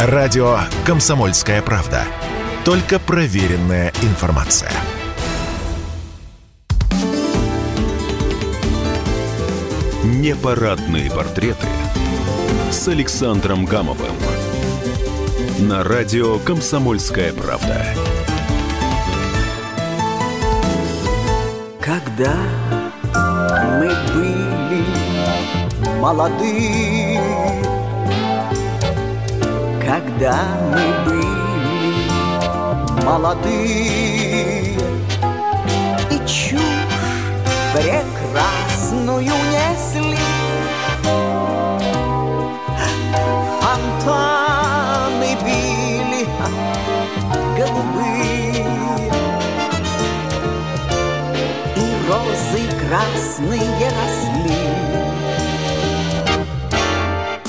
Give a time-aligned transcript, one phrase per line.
[0.00, 2.04] Радио «Комсомольская правда».
[2.64, 4.70] Только проверенная информация.
[10.04, 11.66] Непарадные портреты
[12.70, 14.14] с Александром Гамовым.
[15.58, 17.84] На радио «Комсомольская правда».
[21.80, 22.36] Когда
[23.80, 24.84] мы были
[25.98, 27.17] молоды,
[29.88, 30.36] когда
[30.70, 32.04] мы были
[33.06, 34.76] молоды,
[36.10, 36.60] и чушь
[37.72, 40.18] прекрасную несли.
[43.62, 46.22] Фонтаны били
[47.56, 48.66] голубые,
[51.76, 54.62] и розы красные росли.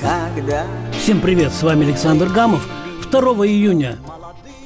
[0.00, 0.62] Когда
[1.00, 2.68] Всем привет, с вами Александр Гамов.
[3.10, 3.98] 2 июня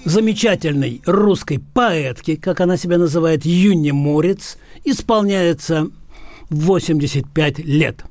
[0.05, 5.91] замечательной русской поэтке, как она себя называет, Юне Морец, исполняется
[6.51, 8.05] 85 лет.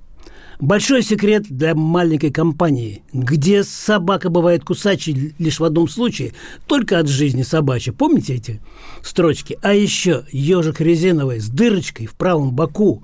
[0.63, 6.31] Большой секрет для маленькой компании, где собака бывает кусачей лишь в одном случае,
[6.67, 7.93] только от жизни собачьей.
[7.93, 8.61] Помните эти
[9.03, 9.59] строчки?
[9.61, 13.03] А еще ежик резиновый с дырочкой в правом боку.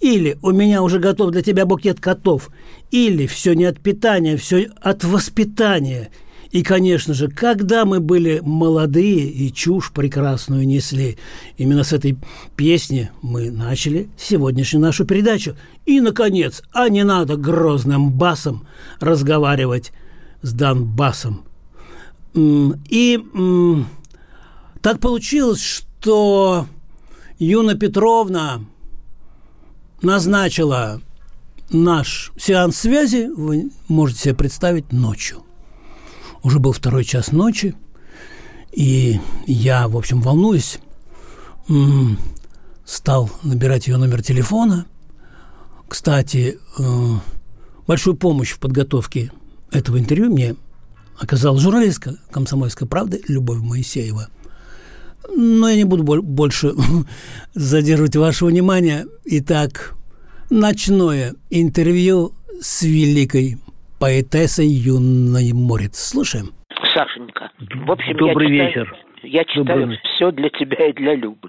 [0.00, 2.50] Или «У меня уже готов для тебя букет котов».
[2.90, 6.10] Или «Все не от питания, все от воспитания».
[6.50, 11.18] И, конечно же, когда мы были молодые и чушь прекрасную несли,
[11.58, 12.16] именно с этой
[12.56, 15.56] песни мы начали сегодняшнюю нашу передачу.
[15.84, 18.66] И, наконец, а не надо грозным басом
[18.98, 19.92] разговаривать
[20.40, 21.44] с Донбассом.
[22.34, 23.20] И
[24.80, 26.66] так получилось, что
[27.38, 28.64] Юна Петровна
[30.00, 31.02] назначила
[31.70, 35.42] наш сеанс связи, вы можете себе представить, ночью.
[36.42, 37.74] Уже был второй час ночи,
[38.72, 40.78] и я, в общем, волнуюсь,
[42.84, 44.86] стал набирать ее номер телефона.
[45.88, 47.14] Кстати, э,
[47.86, 49.32] большую помощь в подготовке
[49.72, 50.56] этого интервью мне
[51.18, 54.28] оказала журналистка «Комсомольской правды» Любовь Моисеева.
[55.34, 56.74] Но я не буду боль- больше
[57.54, 59.06] задерживать ваше внимание.
[59.24, 59.94] Итак,
[60.50, 63.58] ночное интервью с великой
[64.00, 65.96] поэтессой Юной Морец.
[65.98, 66.46] Слушаем.
[66.94, 68.84] Сашенька, в общем, Добрый я вечер.
[68.86, 70.00] читаю, я читаю Добрый.
[70.04, 71.48] все для тебя и для Любы.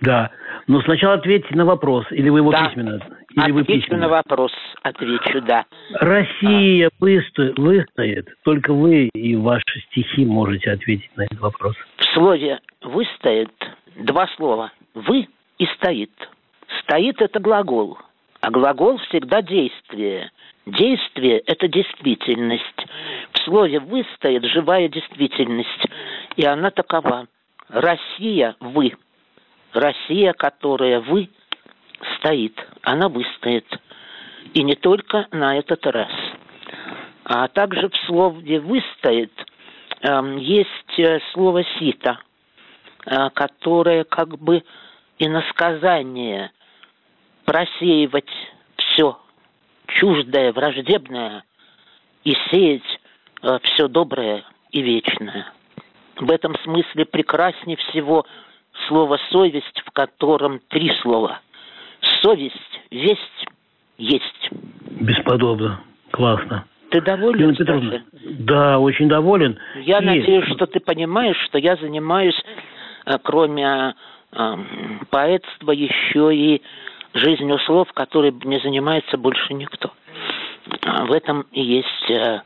[0.00, 0.30] Да.
[0.66, 2.68] Но сначала ответьте на вопрос, или вы его Да.
[2.68, 3.00] письменно?
[3.36, 4.02] Или вы Отвечу письменно?
[4.02, 4.52] на вопрос,
[4.82, 5.64] отвечу, да.
[5.94, 11.76] Россия высто- выстоит, только вы и ваши стихи можете ответить на этот вопрос.
[11.98, 13.50] В слове «выстоит»
[13.96, 16.10] два слова «вы» и «стоит».
[16.82, 17.98] «Стоит»– это глагол,
[18.40, 20.30] а глагол всегда действие.
[20.66, 22.86] Действие– это действительность.
[23.32, 25.86] В слове «выстоит» живая действительность,
[26.34, 27.28] и она такова.
[27.68, 28.92] Россия– вы.
[29.72, 31.28] Россия, которая вы,
[32.18, 32.58] стоит.
[32.82, 33.66] Она выстоит.
[34.54, 36.10] И не только на этот раз.
[37.22, 39.32] А также в слове «выстоит»
[40.00, 42.18] эм, есть э, слово «сито»,
[43.06, 44.64] э, которое как бы
[45.20, 46.50] иносказание
[47.44, 48.30] просеивать
[49.88, 51.44] чуждое, враждебное
[52.24, 53.00] и сеять
[53.62, 55.52] все доброе и вечное.
[56.18, 58.24] В этом смысле прекраснее всего
[58.88, 61.40] слово «совесть», в котором три слова.
[62.22, 63.46] Совесть, весть,
[63.98, 64.50] есть.
[65.00, 65.80] Бесподобно.
[66.10, 66.66] Классно.
[66.90, 69.58] Ты доволен, Елена Петровна, да, очень доволен.
[69.76, 72.40] Я И- надеюсь, что ты понимаешь, что я занимаюсь,
[73.06, 73.94] э, кроме
[74.32, 74.56] э,
[75.10, 76.62] поэтства, еще и
[77.16, 79.92] жизнью слов, которой не занимается больше никто.
[80.84, 82.40] А В этом и есть, э,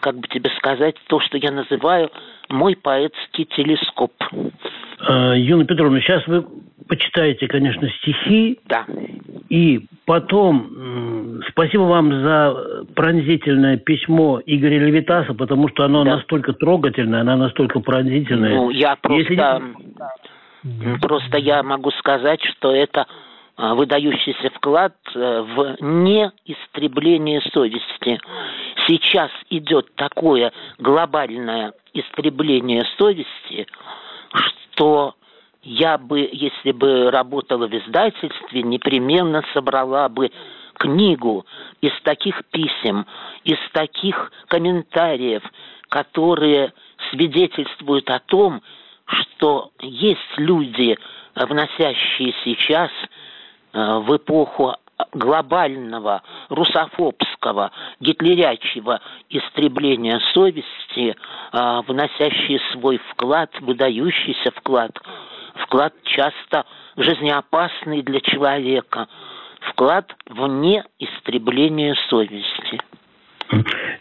[0.00, 2.10] как бы тебе сказать, то, что я называю
[2.48, 4.12] мой поэтский телескоп.
[5.08, 6.44] Э, Юна Петровна, сейчас вы
[6.88, 8.84] почитаете, конечно, стихи, Да.
[9.48, 16.16] и потом спасибо вам за пронзительное письмо Игоря Левитаса, потому что оно Да.
[16.16, 18.54] настолько трогательное, оно настолько пронзительное.
[18.54, 19.62] Ну, я Если просто,
[20.64, 23.06] м, просто я могу сказать, что это
[23.56, 28.20] выдающийся вклад э, в неистребление совести.
[28.86, 33.66] Сейчас идет такое глобальное истребление совести,
[34.72, 35.14] что
[35.62, 40.30] я бы, если бы работала в издательстве, непременно собрала бы
[40.74, 41.46] книгу
[41.80, 43.06] из таких писем,
[43.44, 45.42] из таких комментариев,
[45.88, 46.72] которые
[47.10, 48.62] свидетельствуют о том,
[49.06, 50.98] что есть люди,
[51.36, 53.06] вносящие сейчас э,
[53.74, 54.76] в эпоху
[55.12, 61.16] глобального, русофобского, гитлерячего истребления совести,
[61.52, 64.92] а, вносящие свой вклад, выдающийся вклад,
[65.56, 66.64] вклад часто
[66.96, 69.08] жизнеопасный для человека,
[69.70, 72.80] вклад вне истребления совести.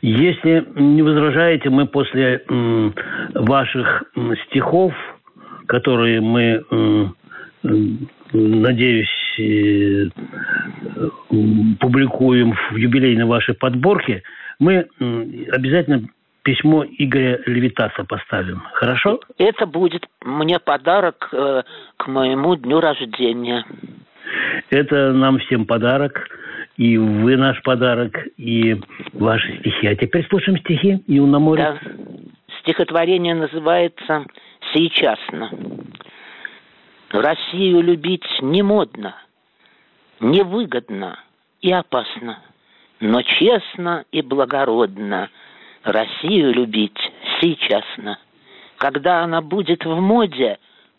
[0.02, 2.44] Если не возражаете, мы после
[3.36, 4.04] ваших
[4.48, 4.94] стихов,
[5.68, 7.14] которые мы,
[8.32, 10.10] надеюсь, э,
[11.80, 14.24] публикуем в юбилейной вашей подборке,
[14.60, 14.88] мы
[15.52, 16.08] обязательно
[16.44, 18.62] письмо Игоря Левитаса поставим.
[18.74, 19.20] Хорошо?
[19.38, 21.64] Это будет мне подарок э,
[21.98, 23.66] к моему дню рождения.
[24.70, 26.28] Это нам всем подарок.
[26.76, 28.76] И вы наш подарок, и
[29.14, 29.86] ваши стихи.
[29.86, 31.62] А теперь слушаем стихи Юна море.
[31.64, 31.92] Да.
[32.62, 34.26] Стихотворение называется
[34.74, 35.52] «Сейчасно».
[37.14, 39.16] Россию любить не модно,
[40.20, 41.20] невыгодно
[41.62, 42.40] и опасно,
[43.00, 45.30] но честно и благородно
[45.84, 46.98] Россию любить
[47.40, 48.18] сейчасно.
[48.78, 50.58] Когда она будет в моде,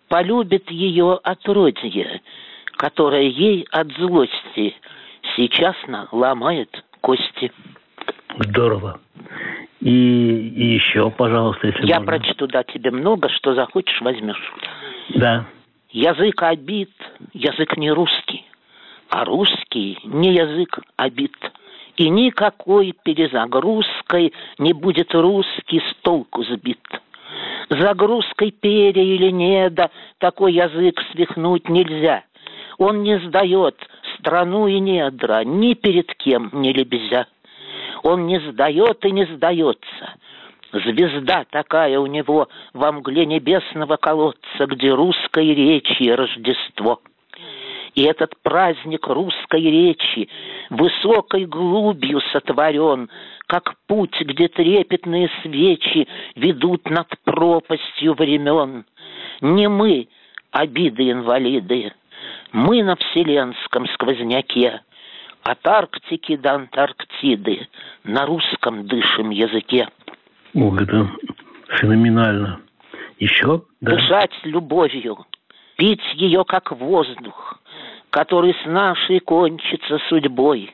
[0.09, 2.23] полюбит ее отродье,
[2.77, 4.77] которое ей от злости
[5.37, 5.75] сейчас
[6.13, 7.51] ломает кости.
[8.39, 9.01] Здорово.
[9.81, 12.07] И, и еще, пожалуйста, если Я можно.
[12.07, 14.53] прочту, да, тебе много, что захочешь, возьмешь.
[15.17, 15.45] Да.
[15.95, 16.91] Язык обид,
[17.35, 18.45] язык не русский,
[19.11, 21.37] а русский не язык обид.
[21.97, 26.83] И никакой перезагрузкой не будет русский с толку сбит.
[27.69, 32.25] Загрузкой перья или неда такой язык свихнуть нельзя.
[32.79, 33.77] Он не сдает
[34.19, 37.29] страну и недра, ни перед кем не лебезя.
[38.03, 40.17] Он не сдает и не сдается.
[40.75, 47.01] Звезда такая у него во мгле небесного колодца, где русской речи Рождество.
[47.95, 50.29] И этот праздник русской речи
[50.71, 53.09] высокой глубью сотворен,
[53.47, 58.85] как путь, где трепетные свечи ведут над пропастью времен.
[59.41, 60.09] Не мы,
[60.51, 61.93] обиды-инвалиды,
[62.51, 64.81] мы на вселенском сквозняке,
[65.45, 67.69] от Арктики до Антарктиды
[68.03, 69.89] на русском дышим языке.
[70.55, 71.11] Ох, это
[71.79, 72.61] феноменально.
[73.19, 73.63] Еще?
[73.81, 73.93] Да.
[73.93, 75.27] Дышать любовью,
[75.77, 77.61] пить ее как воздух,
[78.11, 80.73] который с нашей кончится судьбой.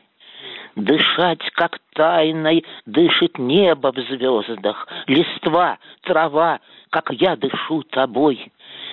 [0.75, 8.51] Дышать, как тайной, дышит небо в звездах, листва, трава, как я дышу тобой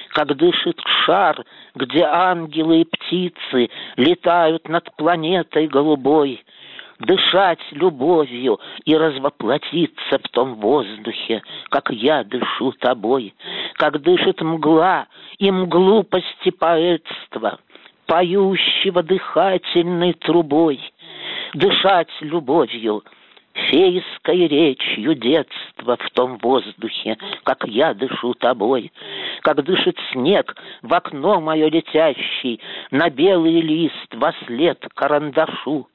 [0.08, 1.44] как дышит шар,
[1.74, 6.42] где ангелы и птицы летают над планетой голубой,
[6.98, 13.34] дышать любовью и развоплотиться в том воздухе, как я дышу тобой,
[13.74, 15.06] как дышит мгла
[15.38, 17.58] и мглупости поэтства,
[18.06, 20.80] поющего дыхательной трубой,
[21.54, 23.04] дышать любовью—
[23.66, 28.92] фейской речью детства в том воздухе, как я дышу тобой,
[29.42, 32.60] как дышит снег в окно мое летящий,
[32.90, 35.88] на белый лист во след карандашу,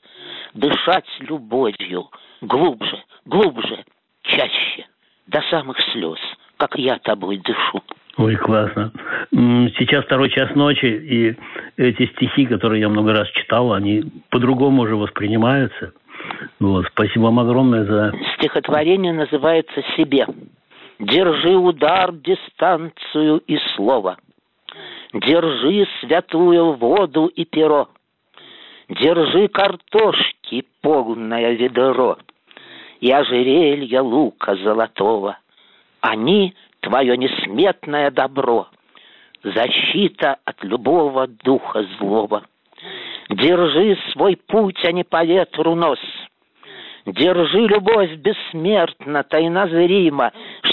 [0.54, 2.10] дышать любовью
[2.42, 3.84] глубже, глубже,
[4.24, 4.86] чаще,
[5.28, 6.20] до самых слез,
[6.58, 7.82] как я тобой дышу.
[8.18, 8.92] Ой, классно.
[9.32, 11.36] Сейчас второй час ночи, и
[11.78, 15.94] эти стихи, которые я много раз читал, они по-другому уже воспринимаются–
[16.60, 18.14] вот, спасибо вам огромное за...
[18.38, 20.26] Стихотворение называется «Себе».
[21.00, 24.18] Держи удар, дистанцию и слово.
[25.14, 27.90] Держи святую воду и перо.
[28.90, 32.18] Держи картошки полное ведро
[33.00, 35.38] И ожерелье лука золотого.
[36.02, 38.68] Они— твое несметное добро,
[39.44, 42.44] Защита от любого духа злого.
[43.30, 46.00] Держи свой путь, а не по ветру нос.
[47.06, 49.68] Держи любовь бессмертно, тайна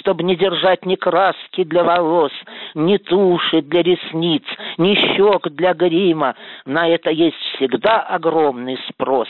[0.00, 2.32] зрима, Чтоб не держать ни краски для волос,
[2.74, 4.44] Ни туши для ресниц,
[4.78, 6.34] ни щек для грима.
[6.64, 9.28] На это есть всегда огромный спрос.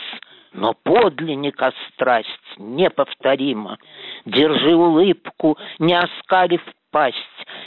[0.53, 3.77] Но подлинника страсть неповторима.
[4.25, 6.61] Держи улыбку, не оскалив
[6.91, 7.15] пасть,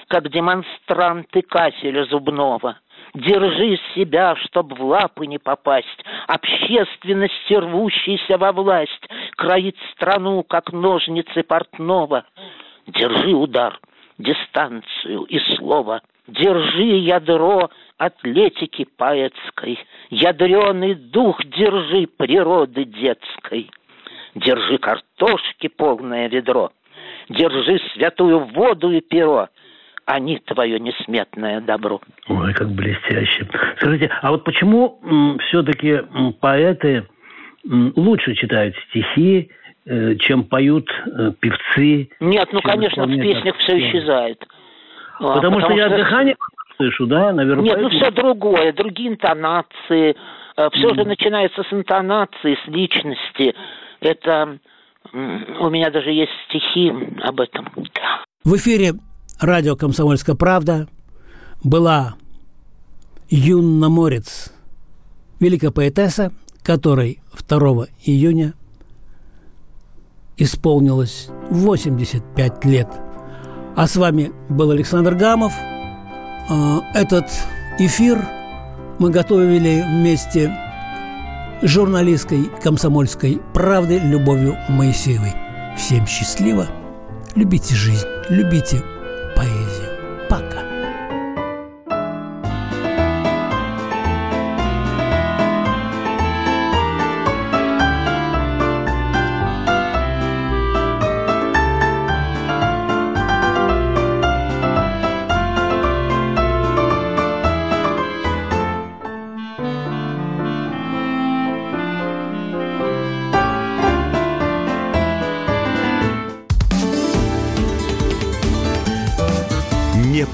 [0.09, 2.77] Как демонстранты кафеля зубного.
[3.15, 6.05] Держи себя, чтоб в лапы не попасть.
[6.27, 12.25] Общественность, рвущейся во власть, Кроит страну, как ножницы портного.
[12.87, 13.79] Держи удар,
[14.19, 16.03] дистанцию и слово.
[16.27, 19.79] Держи ядро атлетики поэтской.
[20.11, 23.71] Ядреный дух держи природы детской.
[24.35, 26.73] Держи картошки полное ведро.
[27.29, 29.49] Держи святую воду и перо.
[30.07, 32.01] они твое несметное добро.
[32.29, 33.47] Ой, как блестяще.
[33.77, 36.01] Скажите, а вот почему все-таки
[36.41, 37.07] поэты
[37.65, 39.51] лучше читают стихи,
[39.87, 42.09] чем поют э, певцы?
[42.21, 44.43] Нет, ну, конечно, в песнях все исчезает.
[45.19, 46.37] А, потому, потому что, что я дыхание
[46.77, 47.65] слышу, да, наверное.
[47.65, 47.91] Нет, ну, поэтому...
[47.91, 50.17] ну все другое, другие интонации.
[50.57, 50.95] Э, все mm.
[50.95, 53.55] же начинается с интонации, с личности.
[54.01, 54.59] Это
[55.13, 57.69] у меня даже есть стихи об этом.
[58.43, 58.93] В эфире
[59.41, 60.89] радио «Комсомольская правда»
[61.63, 62.15] была
[63.31, 64.53] Юнна Морец,
[65.41, 67.59] великая поэтесса, которой 2
[68.07, 68.55] июня
[70.37, 72.89] исполнилось 85 лет.
[73.77, 75.53] А с вами был Александр Гамов.
[76.49, 77.27] А, этот
[77.79, 78.19] эфир
[78.99, 80.57] мы готовили вместе
[81.63, 85.33] с журналисткой комсомольской правды Любовью Моисеевой.
[85.77, 86.67] Всем счастливо,
[87.35, 88.83] любите жизнь, любите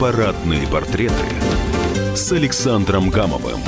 [0.00, 1.12] Парадные портреты
[2.14, 3.60] с Александром Гамовым.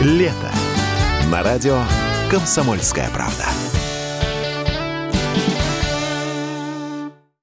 [0.00, 0.32] Лето.
[1.28, 1.80] На радио
[2.30, 3.65] «Комсомольская правда».